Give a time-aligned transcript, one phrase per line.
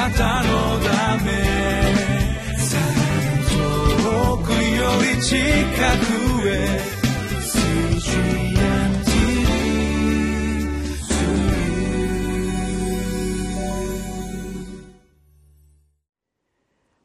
[0.00, 1.30] なたのため
[3.50, 4.56] 遠くよ
[5.14, 6.80] り近くへ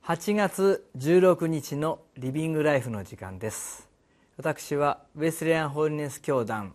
[0.03, 3.89] 8月16日のリビングライフの時間です。
[4.37, 6.73] 私はウェスレアンホールネス教団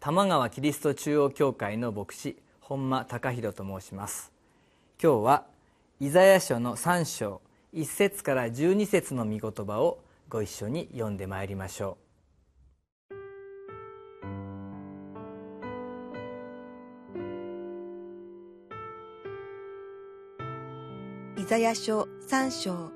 [0.00, 4.37] 玉川キリスト中央教会の牧師本間隆弘と申します。
[5.00, 5.46] 今日は
[6.00, 7.40] イザヤ書の3章
[7.72, 11.98] 1節から12節の御言葉をご一緒に読んでまいりましょ
[21.36, 22.90] うイザヤ書三章、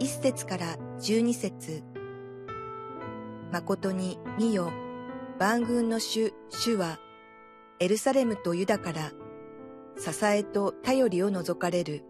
[0.00, 1.84] 一節から十二節。
[3.52, 4.72] 誠に見よ、
[5.38, 6.98] 万軍の主、主は、
[7.78, 9.12] エルサレムとユダから、
[9.98, 12.04] 支えと頼りを除かれる。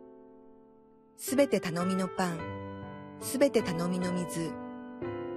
[1.16, 2.38] すべて頼みのパン、
[3.20, 4.50] すべて頼みの水、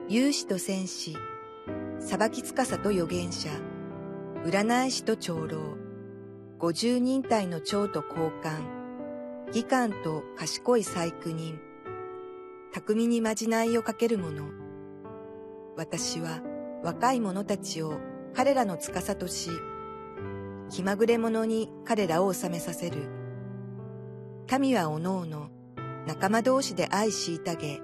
[0.08, 1.16] 勇士と戦士、
[2.00, 3.50] 裁きつかさと預言者、
[4.44, 5.59] 占い師と長老、
[6.58, 11.59] 五十人体の長と交換、義官と賢い細工人、
[12.73, 14.44] 巧みにまじないをかける者。
[15.78, 16.41] 私は
[16.84, 18.00] 若い者たちを
[18.34, 19.50] 彼らの司とし、
[20.69, 23.08] 気まぐれ者に彼らを治めさせる。
[24.59, 25.49] 民はおのおの
[26.07, 27.81] 仲間同士で愛し痛げ、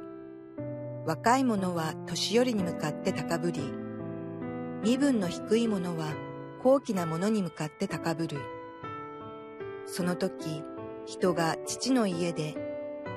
[1.06, 3.62] 若い者は年寄りに向かって高ぶり、
[4.84, 6.14] 身分の低い者は
[6.62, 8.38] 高貴な者に向かって高ぶる。
[9.86, 10.64] その時、
[11.06, 12.56] 人が父の家で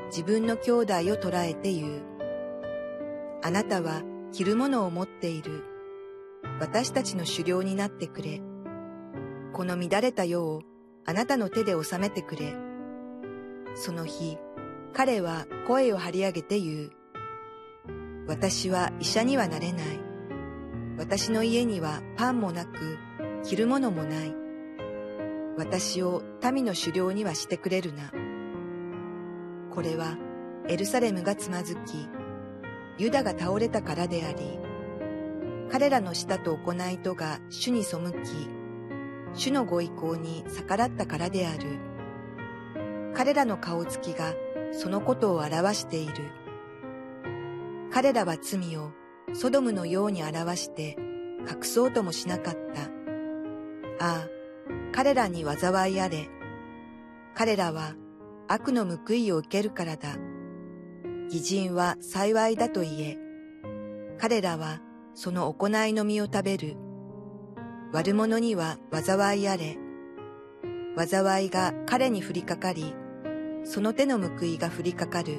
[0.07, 2.03] 自分の兄弟を捕らえて言う。
[3.43, 5.63] あなたは着るものを持っている。
[6.61, 8.41] 私たちの狩猟になってくれ。
[9.55, 10.63] この乱れた世を
[11.07, 12.57] あなたの手で収めてくれ。
[13.77, 14.37] その日、
[14.93, 16.91] 彼は声を張り上げて言う。
[18.27, 20.01] 私は医者にはなれない。
[20.99, 22.99] 私の家にはパンもなく、
[23.45, 24.35] 着るものもない。
[25.57, 28.11] 私を民の狩猟にはしてくれるな。
[29.71, 30.19] これは
[30.67, 32.09] エルサレムがつまずき、
[32.99, 34.59] ユダが倒れたからであり、
[35.71, 38.64] 彼らの舌と行いとが主に背き、
[39.35, 41.79] 主のご意向に逆らったからである。
[43.15, 44.35] 彼らの顔つきが
[44.73, 46.15] そのことを表している。
[47.93, 48.93] 彼らは罪を
[49.33, 50.97] ソドムのように表して
[51.49, 52.83] 隠そうともしなかった。
[54.05, 54.29] ああ、
[54.93, 56.29] 彼らに災いあれ。
[57.35, 57.95] 彼らは
[58.49, 60.17] 悪の報いを受けるからだ。
[61.25, 63.19] 義人は幸いだと言え。
[64.19, 64.81] 彼らは
[65.15, 66.77] その行いの実を食べる。
[67.95, 69.79] 悪者には災いあれ。
[70.97, 72.93] 災いが彼に降りかかり、
[73.63, 75.39] その手の報いが降りかかる。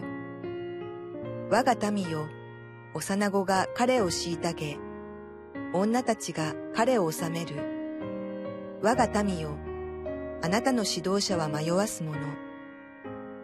[1.51, 2.29] 我が民よ、
[2.93, 4.77] 幼子が彼を虐げ、
[5.73, 7.57] 女たちが彼を治める。
[8.81, 9.57] 我が民よ、
[10.41, 12.17] あなたの指導者は迷わす者、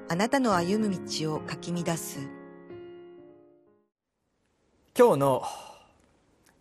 [0.07, 2.29] あなたの歩む道をかき乱す。
[4.97, 5.43] 今日の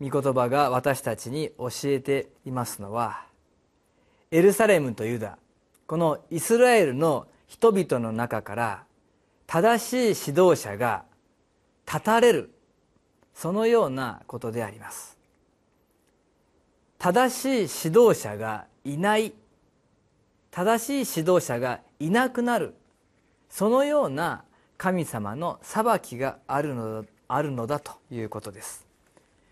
[0.01, 3.31] 御言葉が私たちに教えていますのは
[4.33, 5.39] エルサレムとユダ。
[5.89, 8.85] このイスラエルの人々の中から
[9.49, 11.05] 正しい指導者が
[11.85, 12.55] 立たれる。
[13.35, 15.19] そのようなことであります。
[16.99, 17.45] 正し
[17.85, 19.33] い指導者がいない。
[20.53, 22.77] 正しい指導者がいなくなる。
[23.49, 24.45] そのような
[24.79, 28.90] 神様の裁きがあるのあるのだということです。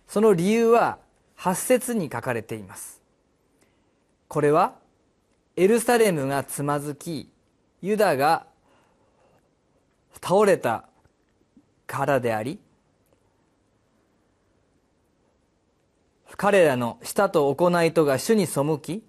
[0.08, 0.98] その理由は
[1.36, 3.00] 8節に書かれています。
[4.26, 4.74] これは
[5.56, 7.30] エルサレムがつまずき
[7.80, 8.46] ユダが
[10.20, 10.84] 倒れた
[11.86, 12.58] からであり
[16.36, 19.02] 彼らの舌と行いとが主に背き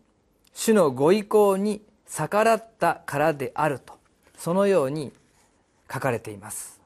[0.54, 3.94] 主のご意向に逆らったからであると
[4.38, 5.12] そのように
[5.92, 6.80] 書かれています。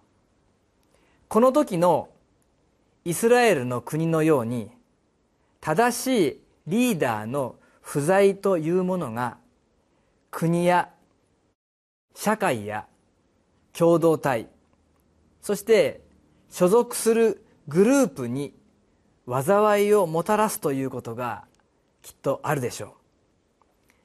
[1.29, 2.09] この時の
[3.05, 4.69] イスラエルの国のように
[5.59, 9.37] 正しいリーダーの不在というものが
[10.31, 10.89] 国や
[12.15, 12.85] 社会や
[13.73, 14.47] 共同体
[15.41, 16.01] そして
[16.49, 18.53] 所属するグループに
[19.27, 21.45] 災いをもたらすということが
[22.01, 22.91] きっとあるでしょう。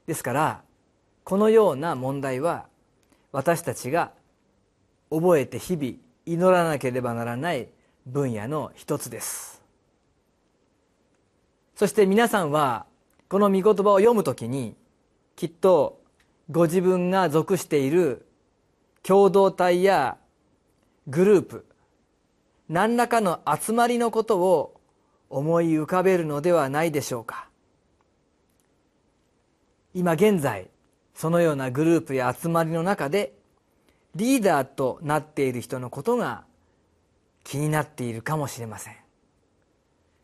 [0.07, 0.63] ですから
[1.25, 2.67] このような問題は
[3.33, 4.13] 私たちが
[5.11, 7.69] 覚えて日々祈らなければならない
[8.09, 9.63] 分野の一つです。
[11.77, 12.87] そして皆さんは
[13.29, 14.75] この御言葉を読むときに
[15.37, 16.01] きっと
[16.51, 18.27] ご自分が属している
[19.03, 20.17] 共同体や
[21.07, 21.67] グループ
[22.69, 24.81] 何らかの集まりのことを
[25.31, 27.49] 思い浮かべるのではないでしょうか。
[29.95, 30.69] 今現在
[31.15, 33.35] そのようなグループや集まりの中で
[34.15, 36.45] リーダーとなっている人のことが
[37.49, 38.95] 気になっているかもしれません。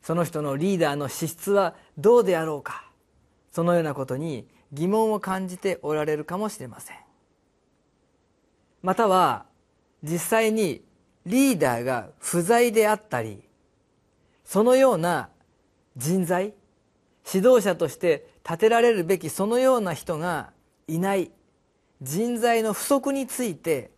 [0.02, 2.84] その人のリーダーの資質はどうであろうか。
[3.50, 6.98] そのようなことに疑問を感じておられるかもしれません。
[8.82, 9.46] または
[10.02, 10.84] 実際に
[11.24, 13.42] リーダーが不在であったり
[14.44, 15.30] そのような
[15.96, 16.52] 人材
[17.32, 20.50] 指導者として立てられるべきそのような人が
[20.88, 21.30] いない
[22.02, 23.92] 人材の不足について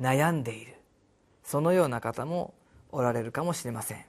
[0.00, 0.76] 悩んでいる。
[1.44, 2.54] そのような方も
[2.92, 4.04] おられるかもしれません。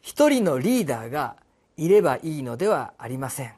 [0.00, 1.36] 一人のリーダーが
[1.76, 3.52] いればいいのではありません。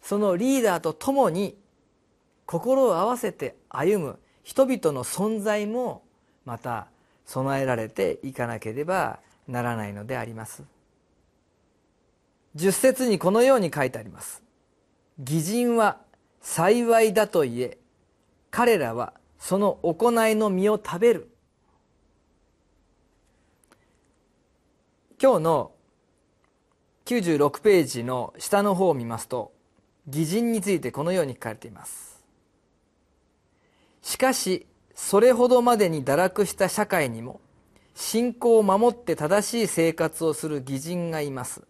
[0.00, 1.56] そのリーダーと共に
[2.46, 6.02] 心を合わせて歩む人々の存在も
[6.44, 6.88] また
[7.26, 10.64] 備えられていかなければならないのであります。
[12.54, 14.42] 十節にこのように書いてあります。
[15.18, 15.98] 義人は
[16.40, 17.78] 幸いだと言え
[18.50, 21.31] 彼らはその行いの実を食べる。
[25.22, 25.70] 今日の
[27.04, 29.52] 96ページの下の方を見ますと
[30.08, 32.24] 義人についてこのように書かれています。
[34.02, 34.66] しかし
[34.96, 37.40] それほどまでに堕落した社会にも
[37.94, 41.62] 信仰を守って正しい生活をする義人がいます。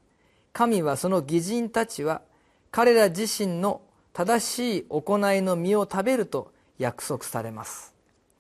[0.55, 2.23] 神はその義人たちは
[2.71, 3.83] 彼ら自身の
[4.15, 7.93] 正しい行いの実を食べると約束されます。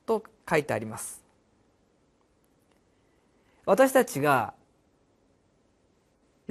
[0.07, 1.23] と書いてあります。
[3.67, 4.55] 私たちが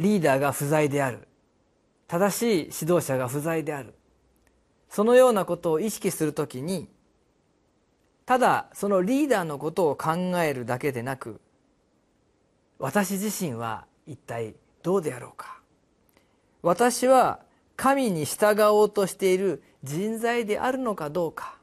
[0.02, 1.28] リーダーが不在である。
[2.08, 3.94] 正しい指導者が不在である。
[4.90, 6.90] そのようなことを意識するときに
[8.26, 11.40] ただそのリーダーのことを考えるだけでなく
[12.78, 15.62] 私自身は一体どうであろうか。
[16.62, 17.40] 私は
[17.76, 21.58] 神に従おうとしている人材であるのかどうか。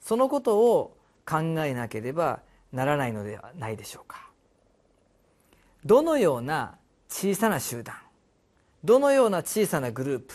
[0.00, 0.96] そのことを
[1.26, 2.40] 考えなければ
[2.72, 4.30] ならないのではないでしょうか。
[5.84, 6.76] どのような
[7.12, 7.94] 小さな集団。
[8.82, 10.34] どのような小さなグループ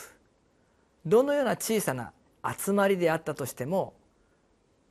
[1.08, 2.14] どのような小さな
[2.58, 3.94] 集まりであったとしても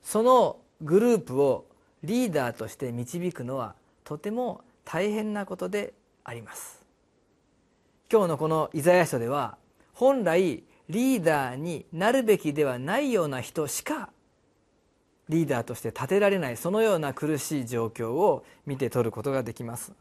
[0.02, 1.64] そのグループを
[2.02, 5.94] リーダーとして導くのはとても大変なことで
[6.24, 6.82] あります。
[8.10, 9.56] 今日のこのイザヤ書では
[9.94, 14.10] 本来リーダーになるべきではないような人しか
[15.28, 19.92] リーダーとして立てられないそのような苦しい状況を見て取ることができます。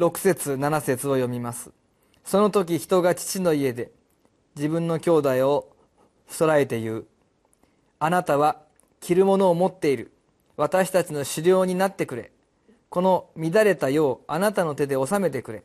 [0.00, 1.70] 6節7節を読みます。
[2.24, 3.92] その時人が父の家で
[4.56, 5.76] 自分の兄弟を
[6.26, 7.06] そらえて言う。
[7.98, 8.62] あなたは
[9.00, 10.10] 着るものを持っている。
[10.56, 12.32] 私たちの狩猟になってくれ。
[12.88, 15.64] この乱れた世をあなたの手で収めてくれ。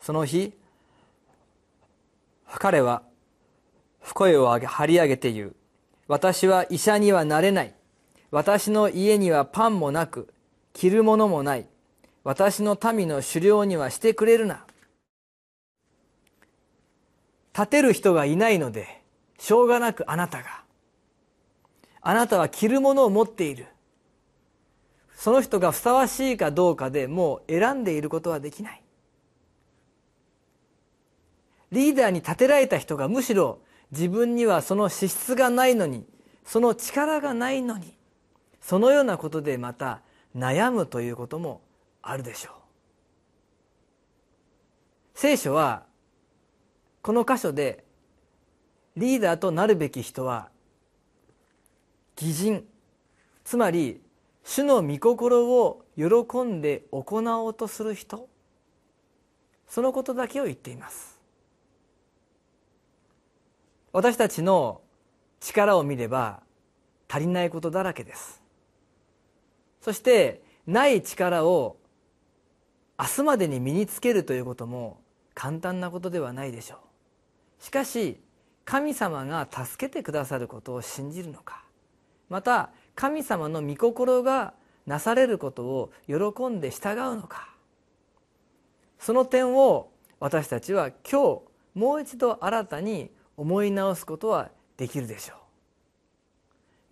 [0.00, 0.52] その日
[2.46, 3.02] 彼は
[4.12, 5.56] 声を張り上げて言う。
[6.08, 7.74] 私は医者にはなれない。
[8.32, 10.34] 私の家にはパンもなく
[10.72, 11.66] 着るものもない。
[12.24, 14.64] 私の民の狩猟にはしてくれるな。
[17.54, 19.02] 立てる人がいないので
[19.38, 20.62] しょうがなくあなたが。
[22.00, 23.66] あなたは着るものを持っている。
[25.16, 28.82] その人がふさわしいかどうかでもう選んでいることはできない。
[31.70, 33.60] リーダーに立てられた人がむしろ
[33.90, 36.04] 自分にはその資質がないのに
[36.44, 37.94] その力がないのに
[38.60, 40.02] そのようなことでまた
[40.36, 41.62] 悩むということも
[42.02, 42.54] あるでしょう。
[45.14, 45.84] 聖書は
[47.00, 47.84] この箇所で
[48.96, 50.50] リーダーとなるべき人は
[52.20, 52.66] 義人。
[53.44, 54.00] つまり
[54.44, 58.28] 主の御心を喜んで行おうとする人。
[59.68, 61.18] そのことだけを言っています。
[63.92, 64.80] 私たちの
[65.40, 66.42] 力を見れば
[67.08, 68.42] 足りないことだらけです。
[69.80, 71.76] そしてない力を
[73.02, 75.00] 明日までに身につけるということも
[75.34, 77.64] 簡単なことではないでしょう。
[77.64, 78.20] しかし
[78.64, 81.64] 神様が助けてくださることを信じるのか
[82.28, 84.54] また神様の御心が
[84.86, 87.48] なされることを喜んで従うのか
[89.00, 89.90] その点を
[90.20, 91.42] 私たちは今日
[91.74, 95.36] もう一度新たに思い直すことはできるでしょう。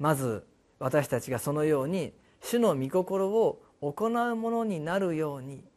[0.00, 0.44] まず
[0.80, 2.12] 私たちがそのように
[2.42, 5.69] 主の御心を行うものになるように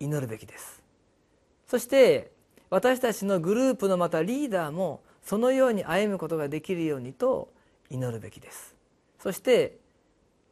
[0.00, 0.82] 祈るべきです。
[1.66, 2.32] そして
[2.70, 7.48] 私たちのグループのまたリーダーもそのように歩むことができるようにと
[7.90, 8.74] 祈るべきです。
[9.18, 9.78] そして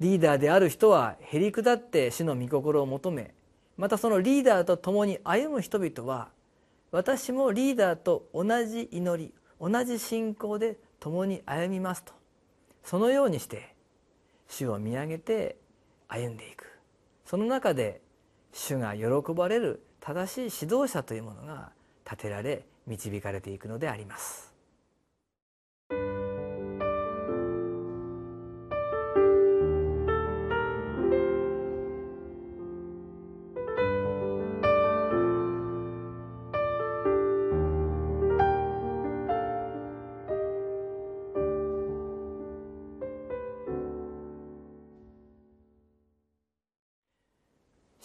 [0.00, 3.32] リーダーである人はへり下って主の御心を求め
[3.76, 6.28] またそのリーダーと共に歩む人々は
[6.90, 12.12] 私もリーダーと同じ祈り同じ信仰で共に歩みますと
[12.82, 13.74] そのようにして
[14.48, 15.56] 主を見上げて
[16.08, 16.66] 歩んでいく。
[17.24, 18.00] その中で
[18.54, 21.72] 主が喜ばれる正しい指導者というものが
[22.04, 24.53] 立てられ導かれていくのであります。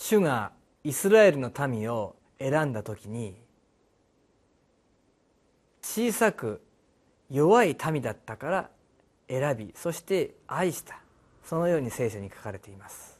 [0.09, 3.35] 主がイスラエルの民を選んだ時に
[5.83, 6.63] 小さく
[7.29, 8.69] 弱い民だったから
[9.27, 10.99] 選びそして愛した。
[11.43, 13.19] そのように聖書に書かれています。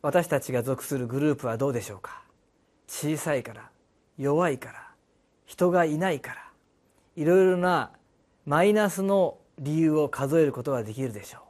[0.00, 2.22] 私たちが属するグループはどうでしょうか？
[2.88, 3.68] 小さいから
[4.16, 4.88] 弱いから
[5.44, 6.36] 人がいないから
[7.16, 7.90] いろいろな
[8.46, 11.40] マイナスの理由を数えることができるでしょ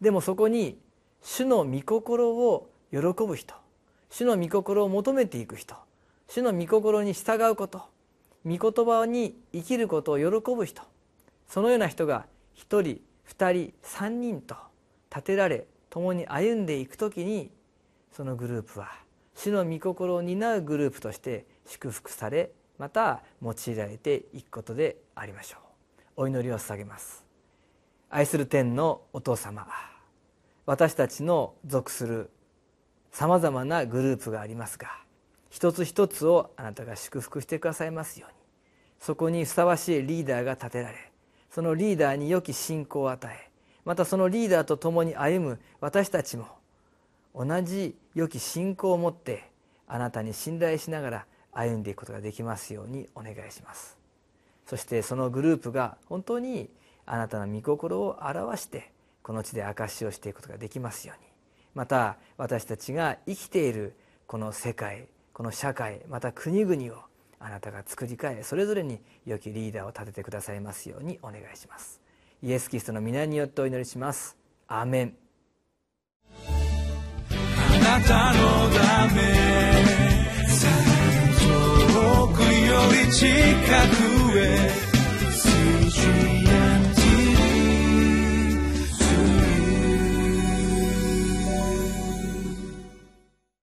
[0.00, 0.04] う。
[0.04, 0.78] でもそこに
[1.22, 3.54] 主の御心を喜ぶ人。
[4.10, 5.76] 主の御心を求めていく人。
[6.28, 7.82] 主の御心に従うこと。
[8.46, 10.82] 御言葉に生きることを喜ぶ人。
[11.48, 14.56] そのような人が一人二人三人と。
[15.10, 17.50] 立てられ共に歩んでいく時に
[18.12, 18.90] そのグループは
[19.34, 25.58] 主の御心を担うグループとして祝福されまた用いられていくことでありましょ
[26.16, 26.22] う。
[26.22, 27.24] お祈りを捧げます。
[28.10, 29.66] 愛する天のお父様。
[30.68, 32.28] 私たちの属する
[33.10, 34.88] さまざまなグループがありますが
[35.48, 38.36] 一つ一つをあなたが祝福してくださいますように。
[39.00, 41.10] そこにふさわしいリーダーが立てられ
[41.50, 43.50] そのリーダーに良き信仰を与え
[43.86, 46.48] またそのリーダーと共に歩む私たちも
[47.34, 49.50] 同じ良き信仰を持って
[49.86, 53.96] あなたに信頼しながら歩んでいくことができますようにお願いします。
[54.66, 56.68] そしてそのグループが本当に
[57.06, 58.92] あなたの御心を表して
[59.28, 61.28] この地で証しをしていくことができますように。
[61.74, 63.94] また私たちが生きている
[64.26, 67.02] この世界この社会また国々を
[67.38, 72.00] あなたが作り変えそれぞれに良きリーダーを立ててくださいますようにお願いします。
[72.42, 74.34] イエス・キリストの皆によってお祈りします。
[74.66, 75.14] アーメン。
[76.38, 78.38] あなたの
[78.70, 79.20] ため
[81.36, 82.46] 遠くよ
[83.06, 83.26] り近
[84.32, 84.88] くへ